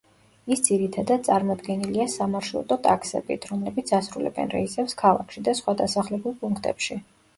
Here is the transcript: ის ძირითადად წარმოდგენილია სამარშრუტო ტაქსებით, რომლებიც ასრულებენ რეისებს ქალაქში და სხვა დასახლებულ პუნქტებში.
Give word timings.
ის 0.53 0.61
ძირითადად 0.67 1.21
წარმოდგენილია 1.27 2.07
სამარშრუტო 2.15 2.77
ტაქსებით, 2.87 3.45
რომლებიც 3.53 3.93
ასრულებენ 4.01 4.51
რეისებს 4.55 4.99
ქალაქში 5.03 5.45
და 5.49 5.55
სხვა 5.61 5.77
დასახლებულ 5.83 6.39
პუნქტებში. 6.45 6.99